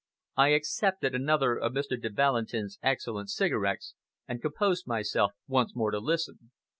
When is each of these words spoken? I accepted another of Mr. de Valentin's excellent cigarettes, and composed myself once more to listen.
I 0.35 0.47
accepted 0.47 1.13
another 1.13 1.55
of 1.59 1.73
Mr. 1.73 2.01
de 2.01 2.09
Valentin's 2.09 2.79
excellent 2.81 3.29
cigarettes, 3.29 3.93
and 4.27 4.41
composed 4.41 4.87
myself 4.87 5.33
once 5.47 5.75
more 5.75 5.91
to 5.91 5.99
listen. 5.99 6.49